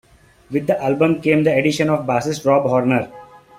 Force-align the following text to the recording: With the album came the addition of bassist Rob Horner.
With 0.49 0.65
the 0.65 0.81
album 0.83 1.21
came 1.21 1.43
the 1.43 1.53
addition 1.53 1.87
of 1.91 2.07
bassist 2.07 2.43
Rob 2.43 2.63
Horner. 2.63 3.11